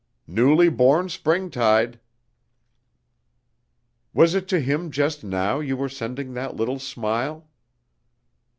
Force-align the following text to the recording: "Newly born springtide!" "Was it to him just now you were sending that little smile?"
"Newly 0.25 0.67
born 0.67 1.09
springtide!" 1.09 1.99
"Was 4.15 4.33
it 4.33 4.47
to 4.47 4.59
him 4.59 4.89
just 4.89 5.23
now 5.23 5.59
you 5.59 5.77
were 5.77 5.89
sending 5.89 6.33
that 6.33 6.55
little 6.55 6.79
smile?" 6.79 7.47